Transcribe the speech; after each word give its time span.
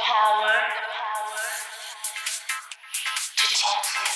power 0.00 0.52
to 3.36 3.46
take 3.48 3.86
you 3.94 4.06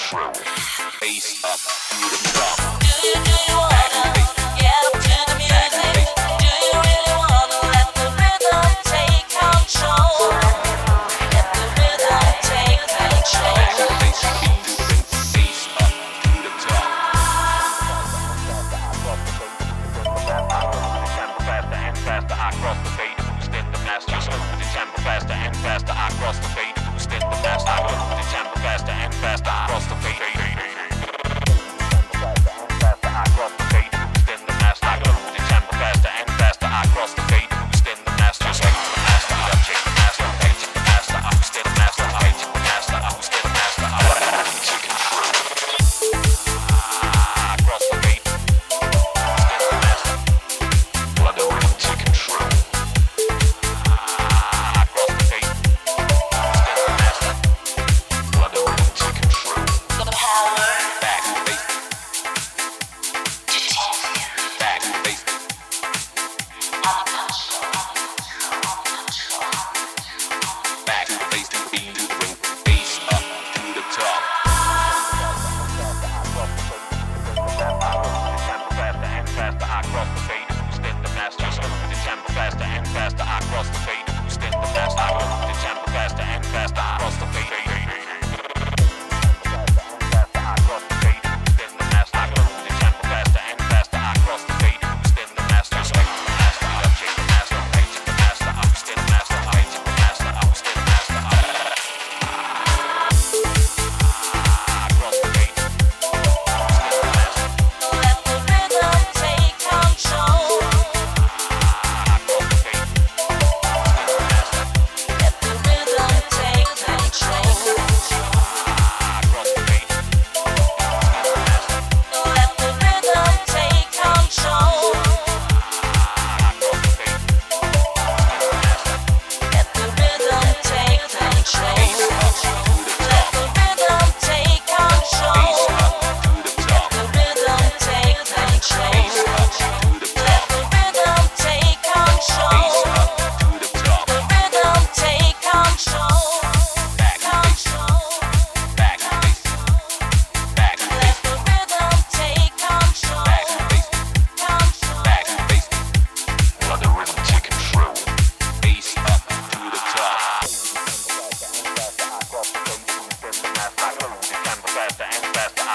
through. 0.08 0.32
Face 1.00 1.44
up 1.44 2.27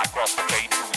across 0.04 0.36
the 0.36 0.42
plate. 0.44 0.93